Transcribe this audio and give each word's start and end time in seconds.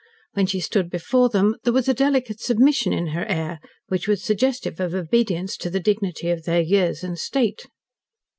When 0.33 0.47
she 0.47 0.59
stood 0.59 0.89
before 0.89 1.29
them 1.29 1.57
there 1.63 1.71
was 1.73 1.87
a 1.87 1.93
delicate 1.93 2.39
submission 2.39 2.91
in 2.91 3.09
her 3.09 3.23
air 3.27 3.59
which 3.89 4.07
was 4.07 4.23
suggestive 4.23 4.79
of 4.79 4.95
obedience 4.95 5.55
to 5.57 5.69
the 5.69 5.79
dignity 5.79 6.31
of 6.31 6.45
their 6.45 6.61
years 6.61 7.03
and 7.03 7.19
state. 7.19 7.67